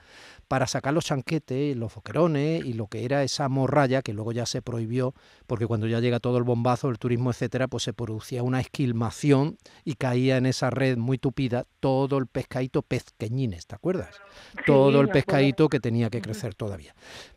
para 0.53 0.67
sacar 0.67 0.93
los 0.93 1.07
chanquetes, 1.07 1.75
los 1.79 1.91
foquerones 1.91 2.63
y 2.63 2.75
lo 2.75 2.87
que 2.87 3.07
era 3.07 3.23
esa 3.23 3.49
morralla 3.49 4.03
que 4.03 4.13
luego 4.13 4.33
ya 4.33 4.45
se 4.45 4.61
prohibió 4.61 5.15
porque 5.47 5.67
cuando 5.67 5.87
ya 5.87 5.99
llega 5.99 6.21
todo 6.21 6.37
el 6.37 6.43
bombazo, 6.43 6.91
el 6.91 6.99
turismo, 6.99 7.31
etcétera, 7.31 7.69
pues 7.69 7.85
se 7.85 7.95
producía 7.95 8.43
una 8.43 8.61
esquilmación 8.61 9.57
y 9.83 9.95
caía 9.95 10.37
en 10.37 10.45
esa 10.45 10.69
red 10.69 10.99
muy 10.99 11.17
tupida 11.17 11.65
todo 11.81 12.19
el 12.19 12.27
pescadito 12.27 12.83
pezqueñines, 12.83 13.67
¿te 13.67 13.77
acuerdas? 13.77 14.15
Todo 14.67 15.01
el 15.01 15.09
pescadito 15.09 15.71
que 15.71 15.81
tenía 15.81 16.11
que 16.11 16.21
crecer 16.21 16.55
todavía. 16.55 16.95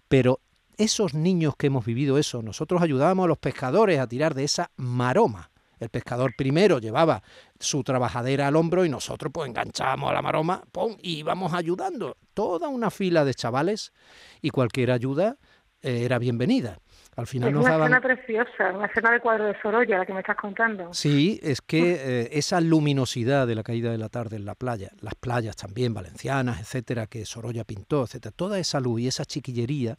Pero 0.10 0.42
esos 0.76 1.14
niños 1.14 1.56
que 1.56 1.68
hemos 1.68 1.86
vivido 1.86 2.18
eso, 2.18 2.42
nosotros 2.42 2.82
ayudábamos 2.82 3.24
a 3.24 3.28
los 3.30 3.38
pescadores 3.38 3.98
a 3.98 4.08
tirar 4.08 4.34
de 4.34 4.44
esa 4.44 4.72
maroma. 4.76 5.52
El 5.80 5.90
pescador 5.90 6.34
primero 6.36 6.80
llevaba 6.80 7.22
su 7.60 7.84
trabajadera 7.84 8.48
al 8.48 8.56
hombro 8.56 8.86
y 8.86 8.90
nosotros 8.90 9.32
pues 9.34 9.50
enganchábamos 9.50 10.12
a 10.12 10.14
la 10.14 10.22
maroma 10.22 10.64
¡pum! 10.72 10.96
y 11.02 11.20
íbamos 11.20 11.54
ayudando. 11.54 12.18
Toda 12.34 12.68
una 12.68 12.90
fila 12.92 13.26
de 13.26 13.34
chavales 13.34 13.94
y 14.42 14.50
cualquier 14.50 14.92
ayuda 14.92 15.38
eh, 15.82 16.04
era 16.04 16.20
bienvenida. 16.20 16.80
Al 17.16 17.28
final 17.28 17.50
Es 17.50 17.56
nos 17.56 17.64
una 17.64 17.72
daban... 17.72 17.94
escena 17.94 18.16
preciosa, 18.16 18.72
una 18.74 18.88
escena 18.88 19.12
de 19.12 19.20
cuadro 19.22 19.46
de 19.46 19.56
Sorolla, 19.62 20.00
la 20.00 20.06
que 20.06 20.14
me 20.14 20.20
estás 20.20 20.36
contando. 20.36 20.94
Sí, 20.94 21.40
es 21.42 21.62
que 21.62 21.94
eh, 21.94 22.30
esa 22.34 22.60
luminosidad 22.60 23.48
de 23.48 23.56
la 23.56 23.64
caída 23.64 23.92
de 23.92 23.98
la 23.98 24.10
tarde 24.10 24.36
en 24.36 24.46
la 24.46 24.56
playa, 24.56 24.92
las 25.00 25.16
playas 25.16 25.56
también 25.56 25.94
valencianas, 25.94 26.60
etcétera, 26.60 27.08
que 27.08 27.26
Sorolla 27.26 27.64
pintó, 27.64 28.04
etcétera, 28.04 28.34
toda 28.36 28.60
esa 28.60 28.82
luz 28.82 29.00
y 29.02 29.08
esa 29.08 29.24
chiquillería 29.26 29.98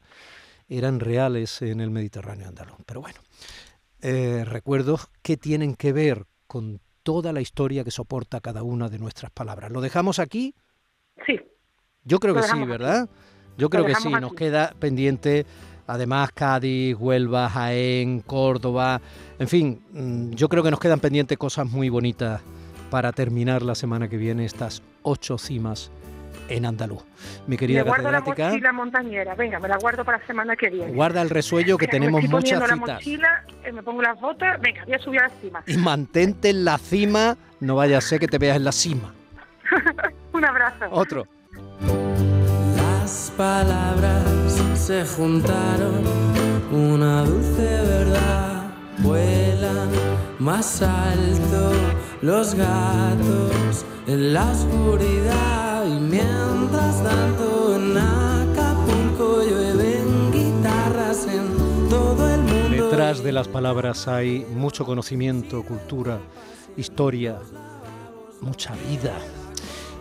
eran 0.69 1.01
reales 1.01 1.63
en 1.63 1.81
el 1.81 1.91
Mediterráneo 1.91 2.49
andaluz. 2.49 2.77
Pero 2.85 3.01
bueno, 3.01 3.21
eh, 4.01 4.45
recuerdos 4.45 5.09
que 5.23 5.37
tienen 5.37 5.75
que 5.75 5.93
ver 5.93 6.27
con 6.47 6.81
toda 7.03 7.33
la 7.33 7.41
historia 7.41 7.85
que 7.85 7.91
soporta 7.91 8.41
cada 8.41 8.63
una 8.63 8.89
de 8.89 8.99
nuestras 8.99 9.31
palabras. 9.31 9.71
¿Lo 9.71 9.81
dejamos 9.81 10.19
aquí? 10.19 10.55
Sí, 11.27 11.41
Yo 12.05 12.19
creo 12.19 12.35
Lo 12.35 12.41
que 12.41 12.47
sí, 12.47 12.57
aquí. 12.57 12.67
¿verdad? 12.67 13.09
Yo 13.57 13.71
creo 13.71 13.87
que 13.87 13.95
sí, 13.95 14.11
nos 14.11 14.35
queda 14.35 14.75
pendiente 14.79 15.47
además 15.87 16.31
Cádiz, 16.33 16.97
Huelva, 16.99 17.49
Jaén, 17.49 18.21
Córdoba, 18.21 19.01
en 19.39 19.49
fin, 19.49 19.83
mm, 19.93 20.31
yo 20.33 20.49
creo 20.49 20.63
que 20.63 20.71
nos 20.71 20.81
quedan 20.81 21.01
pendientes 21.01 21.39
cosas 21.39 21.71
muy 21.71 21.89
bonitas 21.89 22.43
para 22.91 23.13
terminar 23.13 23.63
la 23.63 23.75
semana 23.75 24.09
que 24.09 24.17
viene 24.17 24.45
estas 24.45 24.83
ocho 25.03 25.39
cimas 25.39 25.91
en 26.49 26.67
andaluz. 26.67 27.03
Mi 27.47 27.57
querida 27.57 27.83
me 27.83 27.89
guardo 27.89 28.11
la 28.11 28.19
catedrática, 28.21 28.49
mochila 28.51 28.73
montañera. 28.73 29.35
Venga, 29.35 29.59
me 29.59 29.69
la 29.69 29.77
guardo 29.79 30.05
para 30.05 30.19
la 30.19 30.27
semana 30.27 30.57
que 30.57 30.71
viene. 30.71 30.93
guarda 30.93 31.23
el 31.23 31.31
resuello 31.31 31.77
que 31.79 31.87
Venga, 31.87 31.93
tenemos 31.93 32.21
me 32.21 32.25
estoy 32.27 32.41
muchas 32.41 32.61
poniendo 32.61 32.67
la 32.67 32.87
citas. 32.87 32.97
mochila, 32.97 33.45
eh, 33.65 33.73
me 33.73 33.83
pongo 33.83 34.03
las 34.03 34.21
botas. 34.21 34.61
Venga, 34.61 34.85
voy 34.85 34.95
a 34.95 34.99
subir 34.99 35.21
a 35.21 35.29
la 35.29 35.35
cima. 35.41 35.63
Y 35.67 35.77
mantente 35.77 36.51
en 36.51 36.65
la 36.65 36.79
cima, 36.79 37.37
no 37.61 37.77
vaya 37.77 37.99
a 37.99 38.01
ser 38.01 38.21
que 38.21 38.29
te 38.29 38.39
veas 38.39 38.57
en 38.57 38.65
la 38.65 38.73
cima. 38.73 39.13
Un 40.33 40.45
abrazo. 40.45 40.85
Otro. 40.91 41.27
Las 42.77 43.33
palabras 43.37 44.25
se 44.75 45.05
juntaron, 45.05 46.03
una 46.71 47.23
dulce 47.23 47.63
verdad. 47.63 48.63
Vuelan 48.99 49.89
más 50.39 50.83
alto 50.83 51.73
los 52.23 52.55
gatos 52.55 53.85
en 54.07 54.33
la 54.33 54.51
oscuridad. 54.51 55.66
Y 55.87 56.01
mientras 56.01 57.03
tanto 57.05 57.77
en 57.77 57.97
Acapulco 57.97 59.41
llueven 59.49 60.33
guitarras 60.33 61.29
en 61.29 61.89
todo 61.89 62.29
el 62.29 62.41
mundo. 62.41 62.89
Detrás 62.89 63.23
de 63.23 63.31
las 63.31 63.47
palabras 63.47 64.09
hay 64.09 64.45
mucho 64.53 64.85
conocimiento, 64.85 65.63
cultura, 65.63 66.19
historia, 66.77 67.39
mucha 68.41 68.75
vida. 68.89 69.17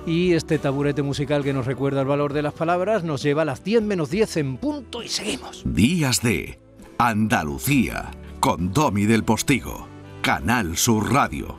Y 0.07 0.33
este 0.33 0.57
taburete 0.57 1.03
musical 1.03 1.43
que 1.43 1.53
nos 1.53 1.67
recuerda 1.67 2.01
el 2.01 2.07
valor 2.07 2.33
de 2.33 2.41
las 2.41 2.53
palabras 2.53 3.03
nos 3.03 3.21
lleva 3.21 3.43
a 3.43 3.45
las 3.45 3.63
10 3.63 3.83
menos 3.83 4.09
10 4.09 4.37
en 4.37 4.57
punto 4.57 5.03
y 5.03 5.07
seguimos. 5.07 5.61
Días 5.65 6.21
de 6.23 6.59
Andalucía 6.97 8.09
con 8.39 8.73
Domi 8.73 9.05
del 9.05 9.23
Postigo, 9.23 9.87
Canal 10.23 10.77
Sur 10.77 11.13
Radio. 11.13 11.57